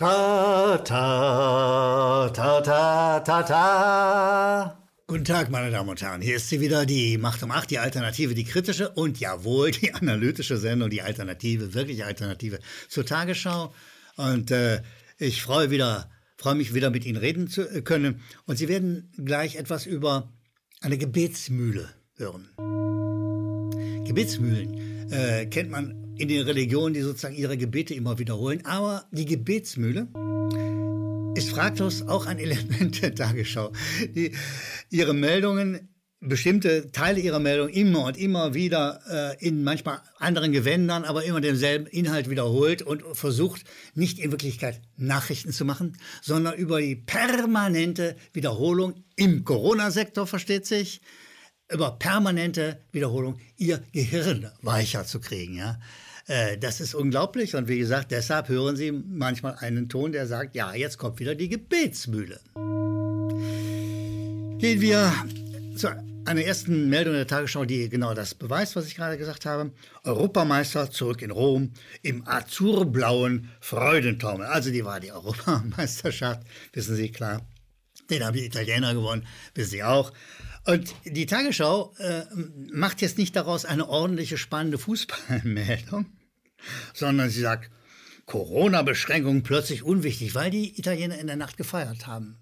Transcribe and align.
Ta, 0.00 0.78
ta, 0.82 2.30
ta, 2.30 2.60
ta, 2.62 3.20
ta, 3.20 3.42
ta. 3.42 4.78
Guten 5.06 5.24
Tag, 5.26 5.50
meine 5.50 5.70
Damen 5.70 5.90
und 5.90 6.00
Herren. 6.00 6.22
Hier 6.22 6.36
ist 6.36 6.48
sie 6.48 6.62
wieder, 6.62 6.86
die 6.86 7.18
Macht 7.18 7.42
um 7.42 7.50
8, 7.50 7.70
die 7.70 7.78
Alternative, 7.78 8.34
die 8.34 8.44
kritische 8.44 8.88
und 8.88 9.20
jawohl, 9.20 9.72
die 9.72 9.92
analytische 9.92 10.56
Sendung, 10.56 10.88
die 10.88 11.02
Alternative, 11.02 11.74
wirklich 11.74 12.02
Alternative 12.06 12.60
zur 12.88 13.04
Tagesschau. 13.04 13.74
Und 14.16 14.50
äh, 14.50 14.80
ich 15.18 15.42
freue, 15.42 15.70
wieder, 15.70 16.10
freue 16.38 16.54
mich 16.54 16.72
wieder 16.72 16.88
mit 16.88 17.04
Ihnen 17.04 17.18
reden 17.18 17.48
zu 17.48 17.68
äh, 17.68 17.82
können. 17.82 18.22
Und 18.46 18.56
Sie 18.56 18.68
werden 18.68 19.12
gleich 19.22 19.56
etwas 19.56 19.84
über 19.84 20.32
eine 20.80 20.96
Gebetsmühle 20.96 21.90
hören. 22.16 22.48
Gebetsmühlen 24.06 25.10
äh, 25.10 25.44
kennt 25.44 25.70
man 25.70 26.09
in 26.20 26.28
den 26.28 26.42
Religionen, 26.42 26.94
die 26.94 27.00
sozusagen 27.00 27.34
ihre 27.34 27.56
Gebete 27.56 27.94
immer 27.94 28.18
wiederholen. 28.18 28.64
Aber 28.66 29.06
die 29.10 29.24
Gebetsmühle 29.24 30.08
ist 31.34 31.50
fraglos 31.50 32.02
auch 32.02 32.26
ein 32.26 32.38
Element 32.38 33.02
der 33.02 33.14
Tagesschau. 33.14 33.72
Die, 34.14 34.32
ihre 34.90 35.14
Meldungen, 35.14 35.88
bestimmte 36.20 36.92
Teile 36.92 37.20
ihrer 37.20 37.38
Meldung 37.38 37.70
immer 37.70 38.04
und 38.04 38.18
immer 38.18 38.52
wieder 38.52 39.00
äh, 39.40 39.46
in 39.46 39.64
manchmal 39.64 40.02
anderen 40.18 40.52
Gewändern, 40.52 41.04
aber 41.04 41.24
immer 41.24 41.40
denselben 41.40 41.86
Inhalt 41.86 42.28
wiederholt 42.28 42.82
und 42.82 43.02
versucht, 43.16 43.64
nicht 43.94 44.18
in 44.18 44.30
Wirklichkeit 44.30 44.82
Nachrichten 44.98 45.52
zu 45.52 45.64
machen, 45.64 45.96
sondern 46.20 46.54
über 46.56 46.82
die 46.82 46.96
permanente 46.96 48.16
Wiederholung 48.34 49.04
im 49.16 49.44
Corona-Sektor, 49.44 50.26
versteht 50.26 50.66
sich, 50.66 51.00
über 51.72 51.92
permanente 51.92 52.82
Wiederholung 52.92 53.38
ihr 53.56 53.82
Gehirn 53.92 54.50
weicher 54.60 55.06
zu 55.06 55.20
kriegen. 55.20 55.54
Ja? 55.54 55.78
Äh, 56.26 56.58
das 56.58 56.80
ist 56.80 56.94
unglaublich 56.94 57.54
und 57.54 57.68
wie 57.68 57.78
gesagt, 57.78 58.10
deshalb 58.10 58.48
hören 58.48 58.76
Sie 58.76 58.92
manchmal 58.92 59.56
einen 59.58 59.88
Ton, 59.88 60.12
der 60.12 60.26
sagt, 60.26 60.54
ja, 60.54 60.74
jetzt 60.74 60.98
kommt 60.98 61.20
wieder 61.20 61.34
die 61.34 61.48
Gebetsmühle. 61.48 62.40
Gehen 64.58 64.80
wir 64.80 65.12
zu 65.76 65.88
einer 66.26 66.42
ersten 66.42 66.88
Meldung 66.88 67.14
der 67.14 67.26
Tagesschau, 67.26 67.64
die 67.64 67.88
genau 67.88 68.14
das 68.14 68.34
beweist, 68.34 68.76
was 68.76 68.86
ich 68.86 68.94
gerade 68.94 69.18
gesagt 69.18 69.46
habe. 69.46 69.72
Europameister 70.04 70.90
zurück 70.90 71.22
in 71.22 71.30
Rom 71.30 71.72
im 72.02 72.26
azurblauen 72.28 73.50
Freudentaumel. 73.60 74.46
Also 74.46 74.70
die 74.70 74.84
war 74.84 75.00
die 75.00 75.12
Europameisterschaft, 75.12 76.42
wissen 76.72 76.96
Sie, 76.96 77.10
klar. 77.10 77.40
Den 78.10 78.24
haben 78.24 78.36
die 78.36 78.44
Italiener 78.44 78.94
gewonnen, 78.94 79.26
wissen 79.54 79.70
Sie 79.70 79.82
auch. 79.82 80.12
Und 80.66 80.94
die 81.04 81.26
Tagesschau 81.26 81.94
äh, 81.98 82.22
macht 82.72 83.00
jetzt 83.00 83.18
nicht 83.18 83.34
daraus 83.34 83.64
eine 83.64 83.88
ordentliche, 83.88 84.36
spannende 84.36 84.78
Fußballmeldung, 84.78 86.06
sondern 86.94 87.30
sie 87.30 87.40
sagt, 87.40 87.70
Corona-Beschränkungen 88.26 89.42
plötzlich 89.42 89.82
unwichtig, 89.82 90.34
weil 90.34 90.50
die 90.50 90.78
Italiener 90.78 91.18
in 91.18 91.26
der 91.26 91.36
Nacht 91.36 91.56
gefeiert 91.56 92.06
haben. 92.06 92.38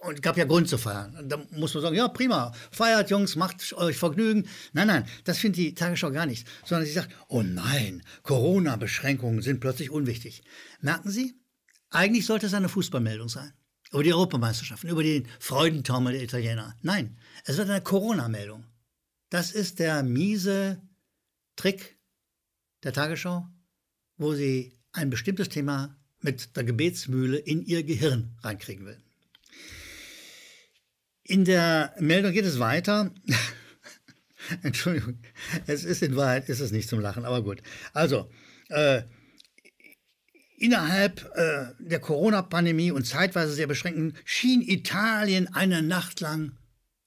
Und 0.00 0.14
es 0.14 0.22
gab 0.22 0.36
ja 0.36 0.44
Grund 0.44 0.68
zu 0.68 0.78
feiern. 0.78 1.28
Da 1.28 1.38
muss 1.50 1.74
man 1.74 1.82
sagen, 1.82 1.96
ja, 1.96 2.06
prima, 2.06 2.52
feiert, 2.70 3.10
Jungs, 3.10 3.34
macht 3.34 3.72
euch 3.72 3.96
Vergnügen. 3.96 4.46
Nein, 4.72 4.86
nein, 4.86 5.06
das 5.24 5.38
findet 5.38 5.58
die 5.58 5.74
Tagesschau 5.74 6.12
gar 6.12 6.26
nicht. 6.26 6.46
Sondern 6.64 6.86
sie 6.86 6.92
sagt, 6.92 7.10
oh 7.26 7.42
nein, 7.42 8.02
Corona-Beschränkungen 8.22 9.42
sind 9.42 9.58
plötzlich 9.58 9.90
unwichtig. 9.90 10.44
Merken 10.80 11.10
Sie? 11.10 11.34
Eigentlich 11.90 12.26
sollte 12.26 12.46
es 12.46 12.54
eine 12.54 12.68
Fußballmeldung 12.68 13.28
sein. 13.28 13.52
Über 13.90 14.04
die 14.04 14.12
Europameisterschaften, 14.12 14.90
über 14.90 15.02
den 15.02 15.26
Freudentaumel 15.40 16.12
der 16.12 16.22
Italiener. 16.22 16.76
Nein, 16.82 17.18
es 17.44 17.56
wird 17.56 17.68
eine 17.68 17.80
Corona-Meldung. 17.80 18.66
Das 19.30 19.50
ist 19.50 19.80
der 19.80 20.04
miese 20.04 20.80
Trick 21.56 21.97
der 22.88 22.94
Tagesschau, 22.94 23.46
wo 24.16 24.34
sie 24.34 24.72
ein 24.92 25.10
bestimmtes 25.10 25.50
Thema 25.50 25.94
mit 26.20 26.56
der 26.56 26.64
Gebetsmühle 26.64 27.36
in 27.36 27.62
ihr 27.62 27.82
Gehirn 27.82 28.34
reinkriegen 28.42 28.86
will. 28.86 28.98
In 31.22 31.44
der 31.44 31.94
Meldung 31.98 32.32
geht 32.32 32.46
es 32.46 32.58
weiter. 32.58 33.12
Entschuldigung, 34.62 35.18
es 35.66 35.84
ist 35.84 36.02
in 36.02 36.16
Wahrheit 36.16 36.48
ist 36.48 36.60
es 36.60 36.72
nicht 36.72 36.88
zum 36.88 37.00
Lachen, 37.00 37.26
aber 37.26 37.42
gut. 37.42 37.60
Also, 37.92 38.30
äh, 38.70 39.02
innerhalb 40.56 41.30
äh, 41.36 41.66
der 41.78 42.00
Corona-Pandemie 42.00 42.90
und 42.90 43.04
zeitweise 43.06 43.52
sehr 43.52 43.66
beschränkten 43.66 44.16
schien 44.24 44.62
Italien 44.62 45.54
eine 45.54 45.82
Nacht 45.82 46.20
lang 46.20 46.56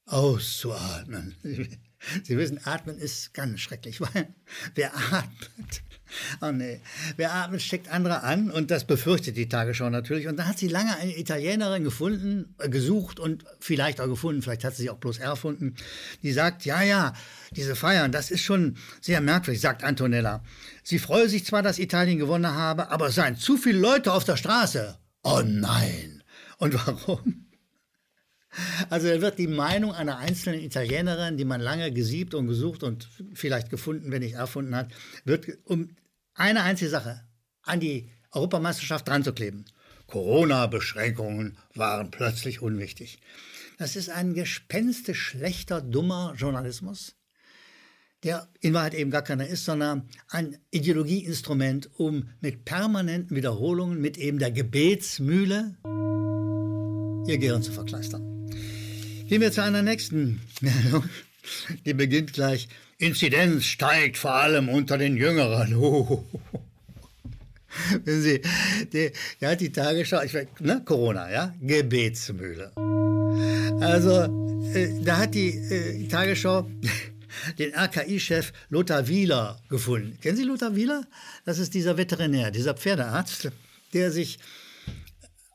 auszuatmen. 0.06 1.36
Sie 2.24 2.38
wissen, 2.38 2.60
atmen 2.66 2.98
ist 2.98 3.34
ganz 3.34 3.60
schrecklich, 3.60 4.02
weil 4.02 4.34
wer 4.76 4.96
atmet, 4.96 5.84
oh 6.42 6.52
nee, 6.52 6.82
wer 7.16 7.34
atmet, 7.34 7.62
steckt 7.62 7.90
andere 7.90 8.24
an 8.24 8.50
und 8.50 8.72
das 8.72 8.86
befürchtet 8.86 9.38
die 9.38 9.48
Tagesschau 9.48 9.90
natürlich. 9.90 10.28
Und 10.28 10.38
da 10.38 10.46
hat 10.46 10.58
sie 10.58 10.68
lange 10.68 10.96
eine 10.98 11.18
Italienerin 11.18 11.84
gefunden, 11.84 12.56
äh, 12.60 12.70
gesucht 12.70 13.20
und 13.20 13.46
vielleicht 13.60 14.02
auch 14.02 14.08
gefunden, 14.08 14.42
vielleicht 14.42 14.64
hat 14.64 14.76
sie 14.76 14.84
sich 14.84 14.90
auch 14.90 14.98
bloß 14.98 15.20
erfunden, 15.20 15.76
die 16.24 16.32
sagt, 16.32 16.66
ja, 16.66 16.82
ja, 16.82 17.14
diese 17.52 17.76
Feiern, 17.76 18.12
das 18.12 18.32
ist 18.32 18.42
schon 18.42 18.78
sehr 19.00 19.22
merkwürdig, 19.22 19.62
sagt 19.62 19.84
Antonella. 19.84 20.44
Sie 20.84 21.00
freue 21.00 21.30
sich 21.30 21.46
zwar, 21.46 21.62
dass 21.62 21.80
Italien 21.80 22.18
gewonnen 22.18 22.52
habe, 22.52 22.90
aber 22.90 23.08
es 23.08 23.16
seien 23.16 23.38
zu 23.38 23.58
viele 23.58 23.80
Leute 23.80 24.14
auf 24.14 24.24
der 24.24 24.38
Straße. 24.38 24.98
Oh 25.24 25.42
nein. 25.46 26.24
Und 26.58 26.74
warum? 26.74 27.51
Also 28.90 29.08
da 29.08 29.22
wird 29.22 29.40
die 29.40 29.48
Meinung 29.48 29.94
einer 29.94 30.18
einzelnen 30.18 30.60
Italienerin, 30.60 31.38
die 31.38 31.46
man 31.46 31.62
lange 31.62 31.92
gesiebt 31.92 32.34
und 32.34 32.48
gesucht 32.48 32.84
und 32.84 33.08
vielleicht 33.34 33.70
gefunden, 33.70 34.12
wenn 34.12 34.22
nicht 34.22 34.36
erfunden 34.36 34.76
hat, 34.76 34.92
wird 35.24 35.48
um 35.66 35.96
eine 36.34 36.64
einzige 36.64 36.92
Sache 36.92 37.24
an 37.64 37.80
die 37.80 38.12
Europameisterschaft 38.32 39.08
dran 39.08 39.24
zu 39.24 39.34
kleben. 39.34 39.66
Corona-Beschränkungen 40.08 41.58
waren 41.74 42.12
plötzlich 42.12 42.62
unwichtig. 42.62 43.20
Das 43.78 43.96
ist 43.96 44.10
ein 44.10 44.34
gespenstisch 44.34 45.22
schlechter, 45.22 45.82
dummer 45.82 46.34
Journalismus, 46.38 47.16
der 48.24 48.50
in 48.60 48.74
Wahrheit 48.74 48.94
eben 48.94 49.10
gar 49.10 49.24
keiner 49.24 49.48
ist, 49.48 49.66
sondern 49.66 50.10
ein 50.28 50.58
Ideologieinstrument, 50.70 51.90
um 51.98 52.30
mit 52.42 52.66
permanenten 52.66 53.36
Wiederholungen, 53.36 54.00
mit 54.00 54.18
eben 54.18 54.38
der 54.38 54.52
Gebetsmühle, 54.52 55.78
ihr 57.28 57.38
Gehirn 57.38 57.64
zu 57.64 57.72
verkleistern. 57.72 58.31
Gehen 59.32 59.40
wir 59.40 59.54
zu 59.54 59.64
einer 59.64 59.82
nächsten 59.82 60.42
Meldung. 60.60 61.06
Die 61.86 61.94
beginnt 61.94 62.34
gleich. 62.34 62.68
Inzidenz 62.98 63.64
steigt 63.64 64.18
vor 64.18 64.34
allem 64.34 64.68
unter 64.68 64.98
den 64.98 65.16
Jüngeren. 65.16 65.74
Oh. 65.78 66.26
Wenn 68.04 68.22
Sie, 68.22 68.42
die, 68.92 69.12
ja, 69.40 69.56
die 69.56 69.72
Tagesschau, 69.72 70.22
ich, 70.24 70.34
ne, 70.60 70.82
Corona, 70.84 71.32
ja, 71.32 71.56
Gebetsmühle. 71.62 72.74
Also, 73.80 74.64
äh, 74.74 75.02
da 75.02 75.20
hat 75.20 75.34
die, 75.34 75.52
äh, 75.52 76.10
Tagesschau 76.10 76.70
den 77.58 77.74
RKI-Chef 77.74 78.52
Lothar 78.68 79.08
Wieler 79.08 79.62
gefunden. 79.70 80.18
Kennen 80.20 80.36
Sie 80.36 80.44
Lothar 80.44 80.76
Wieler? 80.76 81.08
Das 81.46 81.58
ist 81.58 81.74
dieser 81.74 81.96
Veterinär, 81.96 82.52
dieser 82.52 82.74
Pferdearzt, 82.74 83.50
der 83.94 84.12
sich 84.12 84.40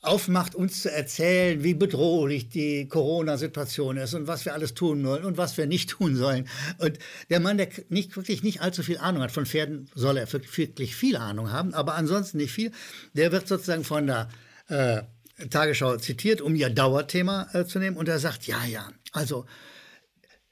aufmacht, 0.06 0.54
uns 0.54 0.82
zu 0.82 0.90
erzählen, 0.90 1.62
wie 1.62 1.74
bedrohlich 1.74 2.48
die 2.48 2.88
Corona-Situation 2.88 3.96
ist 3.96 4.14
und 4.14 4.26
was 4.26 4.44
wir 4.44 4.54
alles 4.54 4.74
tun 4.74 5.04
wollen 5.04 5.24
und 5.24 5.36
was 5.36 5.56
wir 5.56 5.66
nicht 5.66 5.90
tun 5.98 6.16
sollen. 6.16 6.48
Und 6.78 6.98
der 7.30 7.40
Mann, 7.40 7.58
der 7.58 7.68
nicht, 7.88 8.16
wirklich 8.16 8.42
nicht 8.42 8.60
allzu 8.60 8.82
viel 8.82 8.98
Ahnung 8.98 9.22
hat 9.22 9.32
von 9.32 9.46
Pferden, 9.46 9.90
soll 9.94 10.16
er 10.16 10.32
wirklich 10.32 10.94
viel 10.94 11.16
Ahnung 11.16 11.50
haben, 11.50 11.74
aber 11.74 11.94
ansonsten 11.94 12.38
nicht 12.38 12.52
viel, 12.52 12.72
der 13.14 13.32
wird 13.32 13.48
sozusagen 13.48 13.84
von 13.84 14.06
der 14.06 14.28
äh, 14.68 15.02
Tagesschau 15.50 15.96
zitiert, 15.96 16.40
um 16.40 16.54
ihr 16.54 16.70
Dauerthema 16.70 17.48
äh, 17.52 17.64
zu 17.64 17.78
nehmen. 17.78 17.96
Und 17.96 18.08
er 18.08 18.18
sagt, 18.18 18.46
ja, 18.46 18.64
ja, 18.64 18.88
also 19.12 19.46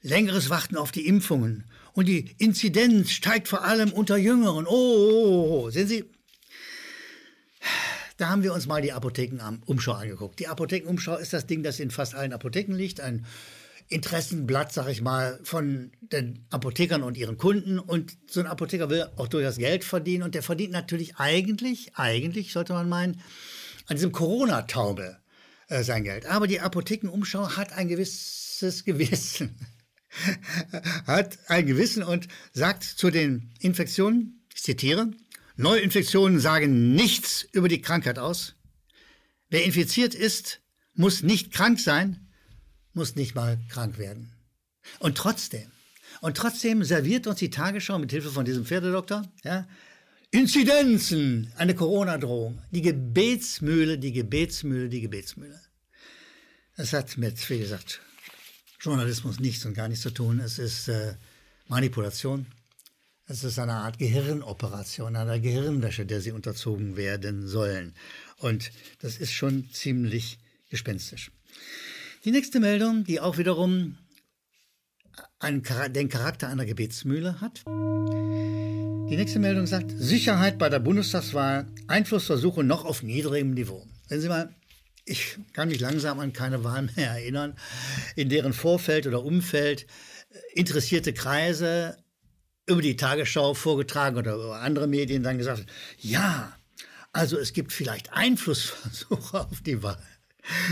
längeres 0.01 0.49
Warten 0.49 0.77
auf 0.77 0.91
die 0.91 1.07
Impfungen. 1.07 1.65
Und 1.93 2.07
die 2.07 2.35
Inzidenz 2.37 3.11
steigt 3.11 3.47
vor 3.47 3.63
allem 3.63 3.91
unter 3.91 4.17
Jüngeren. 4.17 4.67
Oh, 4.67 4.71
oh, 4.71 5.15
oh, 5.15 5.63
oh. 5.65 5.69
sehen 5.69 5.87
Sie, 5.87 6.05
da 8.17 8.29
haben 8.29 8.43
wir 8.43 8.53
uns 8.53 8.67
mal 8.67 8.81
die 8.81 8.93
Apothekenumschau 8.93 9.93
angeguckt. 9.93 10.39
Die 10.39 10.47
Apothekenumschau 10.47 11.17
ist 11.17 11.33
das 11.33 11.47
Ding, 11.47 11.63
das 11.63 11.79
in 11.79 11.91
fast 11.91 12.15
allen 12.15 12.33
Apotheken 12.33 12.73
liegt. 12.73 13.01
Ein 13.01 13.25
Interessenblatt, 13.87 14.71
sag 14.71 14.87
ich 14.87 15.01
mal, 15.01 15.39
von 15.43 15.91
den 16.01 16.45
Apothekern 16.49 17.03
und 17.03 17.17
ihren 17.17 17.37
Kunden. 17.37 17.77
Und 17.77 18.17
so 18.27 18.39
ein 18.39 18.47
Apotheker 18.47 18.89
will 18.89 19.05
auch 19.17 19.27
durchaus 19.27 19.57
Geld 19.57 19.83
verdienen. 19.83 20.23
Und 20.23 20.33
der 20.33 20.43
verdient 20.43 20.71
natürlich 20.71 21.17
eigentlich, 21.17 21.95
eigentlich 21.95 22.53
sollte 22.53 22.73
man 22.73 22.89
meinen, 22.89 23.21
an 23.87 23.97
diesem 23.97 24.11
Corona-Taube 24.11 25.17
äh, 25.67 25.83
sein 25.83 26.03
Geld. 26.03 26.25
Aber 26.25 26.47
die 26.47 26.61
Apothekenumschau 26.61 27.57
hat 27.57 27.73
ein 27.73 27.87
gewisses 27.87 28.85
Gewissen. 28.85 29.55
hat 31.05 31.37
ein 31.47 31.65
Gewissen 31.65 32.01
und 32.01 32.27
sagt 32.53 32.83
zu 32.83 33.11
den 33.11 33.53
Infektionen, 33.59 34.45
ich 34.53 34.63
zitiere, 34.63 35.11
Neuinfektionen 35.57 36.39
sagen 36.39 36.93
nichts 36.93 37.47
über 37.51 37.67
die 37.67 37.81
Krankheit 37.81 38.19
aus. 38.19 38.55
Wer 39.49 39.63
infiziert 39.63 40.13
ist, 40.13 40.61
muss 40.93 41.23
nicht 41.23 41.53
krank 41.53 41.79
sein, 41.79 42.27
muss 42.93 43.15
nicht 43.15 43.35
mal 43.35 43.59
krank 43.69 43.97
werden. 43.97 44.31
Und 44.99 45.17
trotzdem, 45.17 45.71
und 46.21 46.37
trotzdem 46.37 46.83
serviert 46.83 47.27
uns 47.27 47.39
die 47.39 47.49
Tagesschau 47.49 47.99
mit 47.99 48.11
Hilfe 48.11 48.31
von 48.31 48.45
diesem 48.45 48.65
Pferdedoktor, 48.65 49.23
ja, 49.43 49.67
Inzidenzen, 50.31 51.51
eine 51.55 51.75
Corona-Drohung. 51.75 52.61
Die 52.71 52.81
Gebetsmühle, 52.81 53.97
die 53.97 54.11
Gebetsmühle, 54.11 54.89
die 54.89 54.99
Gebetsmühle. 54.99 55.61
Es 56.75 56.91
hat 56.91 57.17
mit, 57.17 57.49
wie 57.49 57.59
gesagt, 57.59 58.01
Journalismus 58.81 59.39
nichts 59.39 59.65
und 59.65 59.75
gar 59.75 59.87
nichts 59.87 60.03
zu 60.03 60.11
tun. 60.11 60.39
Es 60.39 60.59
ist 60.59 60.89
äh, 60.89 61.15
Manipulation. 61.67 62.47
Es 63.27 63.43
ist 63.43 63.57
eine 63.57 63.73
Art 63.73 63.97
Gehirnoperation, 63.97 65.15
eine 65.15 65.41
Gehirnwäsche, 65.41 66.05
der 66.05 66.21
sie 66.21 66.31
unterzogen 66.31 66.95
werden 66.95 67.47
sollen. 67.47 67.95
Und 68.37 68.71
das 68.99 69.17
ist 69.17 69.31
schon 69.31 69.67
ziemlich 69.71 70.37
gespenstisch. 70.69 71.31
Die 72.23 72.29
nächste 72.29 72.59
Meldung, 72.59 73.03
die 73.03 73.19
auch 73.19 73.39
wiederum 73.39 73.97
einen, 75.39 75.63
den 75.89 76.09
Charakter 76.09 76.49
einer 76.49 76.65
Gebetsmühle 76.65 77.41
hat. 77.41 77.63
Die 77.65 79.17
nächste 79.17 79.39
Meldung 79.39 79.65
sagt, 79.65 79.91
Sicherheit 79.97 80.59
bei 80.59 80.69
der 80.69 80.79
Bundestagswahl, 80.79 81.65
Einflussversuche 81.87 82.63
noch 82.63 82.85
auf 82.85 83.01
niedrigem 83.01 83.55
Niveau. 83.55 83.87
Wenn 84.07 84.21
Sie 84.21 84.29
mal, 84.29 84.53
ich 85.03 85.39
kann 85.53 85.69
mich 85.69 85.79
langsam 85.79 86.19
an 86.19 86.31
keine 86.31 86.63
Wahl 86.63 86.89
mehr 86.95 87.09
erinnern, 87.09 87.55
in 88.15 88.29
deren 88.29 88.53
Vorfeld 88.53 89.07
oder 89.07 89.23
Umfeld 89.23 89.87
interessierte 90.53 91.11
Kreise 91.11 91.97
über 92.67 92.81
die 92.81 92.95
Tagesschau 92.95 93.53
vorgetragen 93.53 94.17
oder 94.17 94.35
über 94.35 94.61
andere 94.61 94.87
Medien 94.87 95.23
dann 95.23 95.37
gesagt, 95.37 95.65
ja, 95.99 96.57
also 97.13 97.37
es 97.37 97.53
gibt 97.53 97.71
vielleicht 97.71 98.13
Einflussversuche 98.13 99.39
auf 99.51 99.61
die 99.61 99.81
Wahl. 99.83 100.01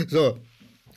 So, 0.08 0.40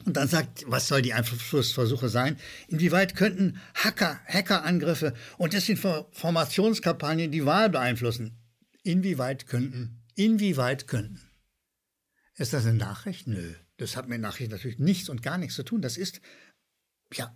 und 0.05 0.15
dann 0.15 0.27
sagt, 0.27 0.63
was 0.67 0.88
soll 0.88 1.01
die 1.01 1.13
Einflussversuche 1.13 2.09
sein? 2.09 2.38
Inwieweit 2.67 3.15
könnten 3.15 3.59
Hacker, 3.75 4.19
Hackerangriffe 4.25 5.13
und 5.38 5.53
Desinformationskampagnen 5.53 7.31
die 7.31 7.45
Wahl 7.45 7.69
beeinflussen? 7.69 8.38
Inwieweit 8.83 9.47
könnten? 9.47 10.03
Inwieweit 10.15 10.88
könnten? 10.88 11.21
Ist 12.35 12.53
das 12.53 12.65
eine 12.65 12.77
Nachricht? 12.77 13.27
Nö. 13.27 13.53
Das 13.77 13.97
hat 13.97 14.07
mit 14.07 14.21
Nachricht 14.21 14.51
natürlich 14.51 14.79
nichts 14.79 15.09
und 15.09 15.21
gar 15.21 15.38
nichts 15.38 15.55
zu 15.55 15.63
tun. 15.63 15.81
Das 15.81 15.97
ist, 15.97 16.21
ja, 17.13 17.35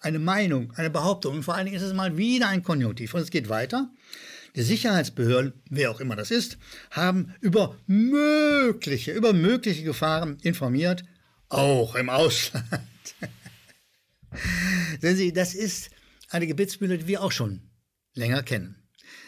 eine 0.00 0.18
Meinung, 0.18 0.72
eine 0.76 0.90
Behauptung. 0.90 1.36
Und 1.36 1.42
vor 1.42 1.54
allen 1.54 1.66
Dingen 1.66 1.76
ist 1.76 1.82
es 1.82 1.92
mal 1.92 2.16
wieder 2.16 2.48
ein 2.48 2.62
Konjunktiv. 2.62 3.14
Und 3.14 3.20
es 3.20 3.30
geht 3.30 3.48
weiter. 3.48 3.90
Die 4.54 4.62
Sicherheitsbehörden, 4.62 5.52
wer 5.68 5.90
auch 5.90 6.00
immer 6.00 6.16
das 6.16 6.30
ist, 6.30 6.56
haben 6.90 7.34
über 7.40 7.76
mögliche, 7.86 9.12
über 9.12 9.32
mögliche 9.32 9.82
Gefahren 9.82 10.38
informiert 10.42 11.04
auch 11.48 11.94
im 11.94 12.08
Ausland. 12.08 12.64
Sehen 15.00 15.16
Sie, 15.16 15.32
das 15.32 15.54
ist 15.54 15.90
eine 16.30 16.46
Gebetsmühle, 16.46 16.98
die 16.98 17.06
wir 17.06 17.22
auch 17.22 17.32
schon 17.32 17.60
länger 18.14 18.42
kennen. 18.42 18.76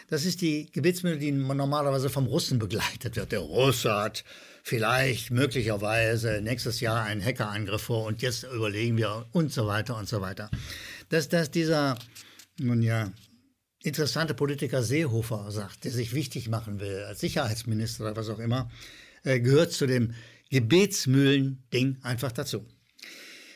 Das 0.09 0.25
ist 0.25 0.41
die 0.41 0.71
Gebetsmühle, 0.71 1.17
die 1.17 1.31
normalerweise 1.31 2.09
vom 2.09 2.25
Russen 2.25 2.57
begleitet 2.57 3.15
wird. 3.15 3.31
Der 3.31 3.39
Russe 3.39 3.93
hat 3.93 4.23
vielleicht 4.69 5.31
möglicherweise 5.31 6.41
nächstes 6.43 6.79
Jahr 6.79 7.03
einen 7.03 7.25
Hackerangriff 7.25 7.81
vor 7.81 8.05
und 8.05 8.21
jetzt 8.21 8.43
überlegen 8.43 8.97
wir 8.97 9.25
und 9.31 9.51
so 9.51 9.65
weiter 9.65 9.97
und 9.97 10.07
so 10.07 10.21
weiter. 10.21 10.51
Dass, 11.09 11.27
dass 11.27 11.49
dieser, 11.49 11.97
nun 12.59 12.83
ja, 12.83 13.11
interessante 13.81 14.35
Politiker 14.35 14.83
Seehofer 14.83 15.51
sagt, 15.51 15.85
der 15.85 15.91
sich 15.91 16.13
wichtig 16.13 16.49
machen 16.49 16.79
will 16.79 17.03
als 17.07 17.19
Sicherheitsminister 17.19 18.03
oder 18.03 18.15
was 18.15 18.29
auch 18.29 18.37
immer, 18.37 18.69
äh, 19.23 19.39
gehört 19.39 19.71
zu 19.71 19.87
dem 19.87 20.13
Gebetsmühlen-Ding 20.51 21.97
einfach 22.03 22.31
dazu. 22.31 22.63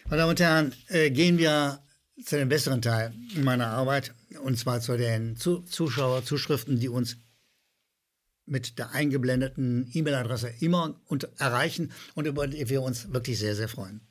Meine 0.06 0.18
Damen 0.18 0.30
und 0.32 0.40
Herren, 0.40 0.74
äh, 0.88 1.12
gehen 1.12 1.38
wir 1.38 1.80
zu 2.26 2.38
dem 2.38 2.50
besseren 2.50 2.82
Teil 2.82 3.14
meiner 3.36 3.68
Arbeit, 3.68 4.16
und 4.42 4.58
zwar 4.58 4.82
zu 4.82 4.98
den 4.98 5.38
Zuschauerzuschriften, 5.38 6.80
die 6.80 6.90
uns 6.90 7.18
mit 8.46 8.78
der 8.78 8.92
eingeblendeten 8.92 9.90
E-Mail-Adresse 9.94 10.54
immer 10.60 10.96
erreichen 11.38 11.92
und 12.16 12.28
über 12.28 12.48
die 12.48 12.70
wir 12.70 12.82
uns 12.82 13.12
wirklich 13.14 13.40
sehr, 13.40 13.56
sehr 13.56 13.70
freuen. 13.70 14.02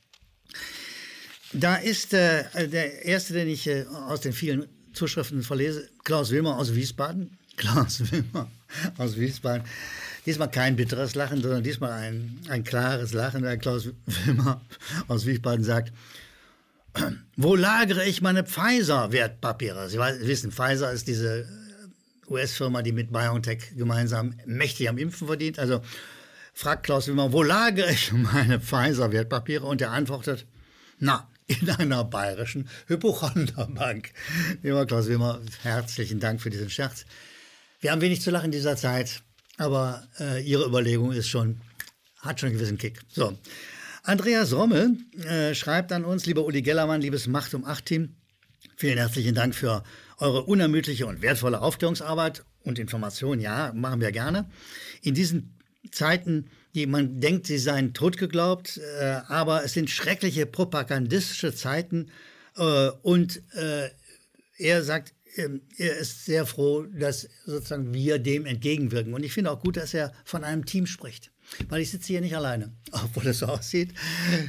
Da 1.53 1.77
ist 1.77 2.15
äh, 2.15 2.69
der 2.69 3.05
erste, 3.05 3.35
den 3.35 3.49
ich 3.49 3.67
äh, 3.67 3.85
aus 3.85 4.21
den 4.21 4.33
vielen 4.33 4.69
Zuschriften 4.95 5.43
verlese, 5.43 5.89
Klaus 6.05 6.31
Wilmer 6.31 6.57
aus 6.57 6.75
Wiesbaden. 6.75 7.39
Klaus 7.57 8.11
Wilmer 8.11 8.51
aus 8.97 9.17
Wiesbaden 9.17 9.65
Diesmal 10.25 10.51
kein 10.51 10.77
bitteres 10.77 11.17
Lachen, 11.17 11.43
sondern 11.43 11.65
diesmal 11.65 11.91
ein, 11.91 12.39
ein 12.49 12.63
klares 12.63 13.13
Lachen. 13.13 13.43
Der 13.43 13.57
Klaus 13.57 13.89
Wilmer 14.25 14.61
aus 15.09 15.27
Wiesbaden 15.27 15.65
sagt, 15.65 15.93
wo 17.37 17.57
lagere 17.57 18.05
ich 18.05 18.23
meine 18.23 18.45
Pfizer-Wertpapiere? 18.45 19.89
Sie 19.89 19.99
wissen, 19.99 20.53
Pfizer 20.53 20.93
ist 20.93 21.09
diese 21.09 21.49
US-Firma, 22.33 22.83
die 22.83 22.93
mit 22.93 23.13
BioNTech 23.13 23.77
gemeinsam 23.77 24.35
mächtig 24.47 24.89
am 24.89 24.99
Impfen 24.99 25.27
verdient. 25.27 25.59
Also 25.59 25.81
fragt 26.53 26.85
Klaus 26.85 27.07
Wilmer, 27.07 27.33
wo 27.33 27.43
lagere 27.43 27.91
ich 27.91 28.13
meine 28.13 28.61
Pfizer-Wertpapiere? 28.61 29.65
Und 29.65 29.81
er 29.81 29.91
antwortet, 29.91 30.47
na, 30.99 31.29
in 31.47 31.69
einer 31.71 32.05
bayerischen 32.05 32.69
Hypochonderbank. 32.87 34.13
Lieber 34.63 34.87
Klaus 34.87 35.07
Wilmer, 35.07 35.41
herzlichen 35.63 36.21
Dank 36.21 36.41
für 36.41 36.51
diesen 36.51 36.71
Scherz. 36.71 37.05
Wir 37.81 37.93
haben 37.93 38.01
wenig 38.01 38.23
zu 38.23 38.31
lachen 38.31 38.47
in 38.47 38.53
dieser 38.53 38.77
Zeit. 38.77 39.23
Aber 39.59 40.09
äh, 40.19 40.43
Ihre 40.43 40.65
Überlegung 40.65 41.13
ist 41.13 41.29
schon, 41.29 41.61
hat 42.21 42.41
schon 42.41 42.49
einen 42.49 42.59
gewissen 42.59 42.79
Kick. 42.79 43.01
So. 43.09 43.37
Andreas 44.03 44.53
Rommel 44.53 44.97
äh, 45.25 45.55
schreibt 45.55 45.93
an 45.93 46.05
uns, 46.05 46.27
lieber 46.27 46.45
Uli 46.45 46.63
Gellermann, 46.63 47.01
liebes 47.01 47.27
Macht 47.27 47.55
um 47.55 47.65
8 47.65 47.87
Team, 47.87 48.17
vielen 48.77 48.99
herzlichen 48.99 49.35
Dank 49.35 49.55
für 49.55 49.83
eure 50.19 50.45
unermüdliche 50.45 51.07
und 51.07 51.23
wertvolle 51.23 51.61
Aufklärungsarbeit 51.61 52.45
und 52.65 52.79
Information. 52.79 53.41
Ja, 53.41 53.73
machen 53.75 54.01
wir 54.01 54.13
gerne. 54.13 54.49
In 55.03 55.15
diesen 55.15 55.59
Zeiten, 55.91 56.47
die 56.75 56.87
man 56.87 57.21
denkt, 57.21 57.47
sie 57.47 57.59
seien 57.59 57.93
totgeglaubt, 57.93 58.79
äh, 58.79 59.21
aber 59.29 59.65
es 59.65 59.73
sind 59.73 59.91
schreckliche 59.91 60.47
propagandistische 60.47 61.55
Zeiten 61.55 62.11
äh, 62.57 62.91
und 63.03 63.43
äh, 63.55 63.91
er 64.59 64.83
sagt, 64.85 65.13
ähm, 65.37 65.63
er 65.77 65.97
ist 65.97 66.25
sehr 66.25 66.47
froh, 66.47 66.83
dass 66.83 67.29
sozusagen 67.45 67.93
wir 67.93 68.19
dem 68.19 68.47
entgegenwirken. 68.47 69.15
Und 69.15 69.25
ich 69.25 69.33
finde 69.33 69.51
auch 69.51 69.61
gut, 69.61 69.77
dass 69.77 69.95
er 69.95 70.13
von 70.25 70.45
einem 70.45 70.67
Team 70.67 70.87
spricht. 70.87 71.32
Weil 71.69 71.83
ich 71.83 71.91
sitze 71.91 72.09
hier 72.09 72.21
nicht 72.21 72.35
alleine, 72.35 72.73
obwohl 72.93 73.27
es 73.27 73.41
so 73.41 73.47
aussieht. 73.47 73.93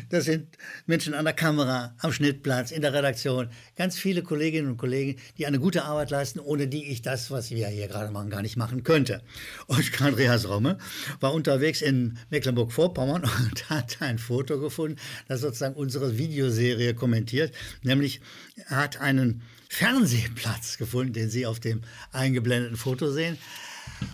Das 0.10 0.26
sind 0.26 0.58
Menschen 0.86 1.14
an 1.14 1.26
der 1.26 1.34
Kamera, 1.34 1.96
am 2.00 2.12
Schnittplatz, 2.12 2.72
in 2.72 2.82
der 2.82 2.94
Redaktion. 2.94 3.50
Ganz 3.76 3.98
viele 3.98 4.24
Kolleginnen 4.24 4.70
und 4.70 4.78
Kollegen, 4.78 5.20
die 5.38 5.46
eine 5.46 5.60
gute 5.60 5.84
Arbeit 5.84 6.10
leisten, 6.12 6.40
ohne 6.40 6.68
die 6.68 6.92
ich 6.92 7.02
das, 7.02 7.32
was 7.32 7.52
wir 7.52 7.68
hier 7.68 7.88
gerade 7.88 8.12
machen, 8.12 8.30
gar 8.30 8.42
nicht 8.42 8.58
machen 8.58 8.84
könnte. 8.84 9.22
Und 9.68 10.02
Andreas 10.02 10.48
Romme 10.48 10.78
war 11.20 11.34
unterwegs 11.34 11.82
in 11.82 12.18
Mecklenburg-Vorpommern 12.30 13.24
und 13.46 13.70
hat 13.70 14.02
ein 14.02 14.18
Foto 14.18 14.60
gefunden, 14.60 14.98
das 15.28 15.42
sozusagen 15.42 15.76
unsere 15.76 16.18
Videoserie 16.18 16.94
kommentiert. 16.94 17.54
Nämlich 17.81 18.22
er 18.69 18.78
hat 18.78 19.02
einen 19.02 19.44
Fernsehplatz 19.69 20.78
gefunden, 20.78 21.14
den 21.14 21.30
Sie 21.30 21.45
auf 21.45 21.60
dem 21.60 21.81
eingeblendeten 22.12 22.78
Foto 22.78 23.12
sehen. 23.12 23.38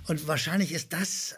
Und 0.08 0.28
wahrscheinlich 0.28 0.72
ist 0.72 0.94
das 0.94 1.36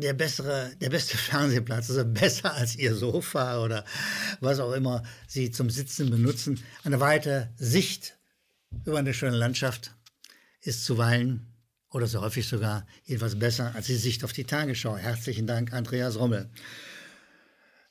der 0.00 0.14
bessere, 0.14 0.72
der 0.80 0.90
beste 0.90 1.16
Fernsehplatz, 1.18 1.90
also 1.90 2.04
besser 2.04 2.54
als 2.54 2.76
Ihr 2.76 2.94
Sofa 2.94 3.62
oder 3.62 3.84
was 4.40 4.60
auch 4.60 4.72
immer 4.72 5.02
Sie 5.26 5.50
zum 5.50 5.70
Sitzen 5.70 6.10
benutzen. 6.10 6.60
Eine 6.84 7.00
weite 7.00 7.52
Sicht 7.56 8.18
über 8.84 8.98
eine 8.98 9.14
schöne 9.14 9.36
Landschaft 9.36 9.94
ist 10.60 10.84
zuweilen 10.84 11.46
oder 11.90 12.06
so 12.06 12.20
häufig 12.20 12.48
sogar 12.48 12.86
jedenfalls 13.04 13.38
besser 13.38 13.74
als 13.74 13.86
die 13.86 13.96
Sicht 13.96 14.24
auf 14.24 14.32
die 14.32 14.44
Tagesschau. 14.44 14.96
Herzlichen 14.96 15.46
Dank, 15.46 15.72
Andreas 15.72 16.18
Rommel. 16.18 16.50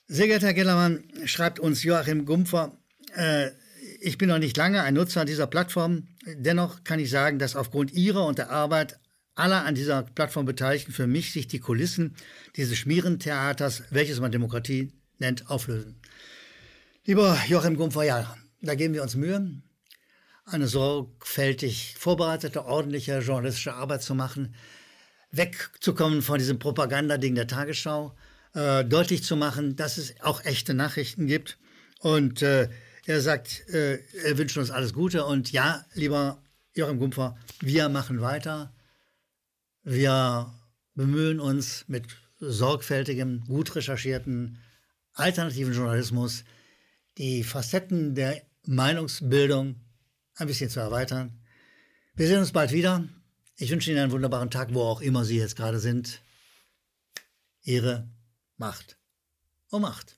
Sehr 0.08 0.28
geehrter 0.28 0.48
Herr 0.48 0.54
Gellermann, 0.54 1.04
schreibt 1.26 1.60
uns 1.60 1.84
Joachim 1.84 2.26
Gumpfer, 2.26 2.78
äh, 3.16 3.52
ich 4.00 4.18
bin 4.18 4.30
noch 4.30 4.40
nicht 4.40 4.58
lange 4.58 4.84
ein 4.84 4.94
Nutzer 4.94 5.26
dieser 5.26 5.48
Plattform. 5.48 6.08
Dennoch 6.26 6.84
kann 6.84 7.00
ich 7.00 7.10
sagen, 7.10 7.40
dass 7.40 7.56
aufgrund 7.56 7.94
Ihrer 7.94 8.26
und 8.26 8.38
der 8.38 8.50
Arbeit 8.50 9.00
aller 9.36 9.66
an 9.66 9.76
dieser 9.76 10.04
Plattform 10.04 10.46
Beteiligten 10.46 10.92
für 10.92 11.08
mich 11.08 11.32
sich 11.32 11.48
die 11.48 11.60
Kulissen 11.60 12.16
dieses 12.56 12.78
Schmierentheaters, 12.78 13.84
welches 13.90 14.20
man 14.20 14.32
Demokratie 14.32 14.92
nennt, 15.20 15.50
auflösen. 15.50 16.00
Lieber 17.06 17.38
Joachim 17.48 17.76
Gumpfer, 17.76 18.04
ja, 18.04 18.36
da 18.62 18.76
geben 18.76 18.94
wir 18.94 19.04
uns 19.04 19.16
Mühe, 19.16 19.62
eine 20.46 20.68
sorgfältig 20.68 21.96
vorbereitete, 21.98 22.66
ordentliche 22.66 23.20
journalistische 23.20 23.74
Arbeit 23.74 24.04
zu 24.04 24.16
machen, 24.16 24.56
wegzukommen 25.32 26.22
von 26.22 26.38
diesem 26.38 26.60
Propagandading 26.60 27.36
der 27.36 27.48
Tagesschau, 27.48 28.16
äh, 28.54 28.86
deutlich 28.86 29.24
zu 29.24 29.36
machen, 29.36 29.76
dass 29.76 29.98
es 29.98 30.14
auch 30.22 30.46
echte 30.46 30.74
Nachrichten 30.74 31.28
gibt 31.28 31.58
und 32.00 32.42
äh, 32.42 32.70
er 33.06 33.22
sagt, 33.22 33.68
äh, 33.70 34.00
er 34.24 34.38
wünscht 34.38 34.58
uns 34.58 34.72
alles 34.72 34.94
Gute 34.94 35.26
und 35.26 35.52
ja, 35.52 35.84
lieber 35.94 36.42
Joachim 36.74 37.00
Gumpfer, 37.00 37.36
wir 37.60 37.90
machen 37.90 38.22
weiter. 38.22 38.72
Wir 39.84 40.54
bemühen 40.96 41.40
uns 41.40 41.86
mit 41.88 42.08
sorgfältigem, 42.40 43.44
gut 43.46 43.76
recherchierten, 43.76 44.60
alternativen 45.14 45.74
Journalismus 45.74 46.44
die 47.18 47.44
Facetten 47.44 48.16
der 48.16 48.42
Meinungsbildung 48.66 49.76
ein 50.36 50.48
bisschen 50.48 50.70
zu 50.70 50.80
erweitern. 50.80 51.40
Wir 52.16 52.28
sehen 52.28 52.40
uns 52.40 52.52
bald 52.52 52.72
wieder. 52.72 53.08
Ich 53.56 53.70
wünsche 53.70 53.92
Ihnen 53.92 54.00
einen 54.00 54.12
wunderbaren 54.12 54.50
Tag, 54.50 54.74
wo 54.74 54.82
auch 54.82 55.02
immer 55.02 55.26
Sie 55.26 55.38
jetzt 55.38 55.56
gerade 55.56 55.80
sind. 55.80 56.22
Ihre 57.62 58.10
Macht 58.58 58.98
um 59.70 59.82
Macht. 59.84 60.18